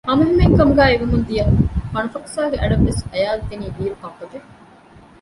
ހަމަހިމޭން 0.09 0.55
ކަމުގައި 0.57 0.91
އިވެމުން 0.91 1.25
ދިޔަ 1.27 1.45
ފަނުފަކްސާގެ 1.91 2.57
އަޑަށްވެސް 2.61 3.01
އަޔަާޒު 3.11 3.43
ދިނީ 3.49 3.67
ބީރު 3.75 3.95
ކަންފަތެއް 4.01 4.47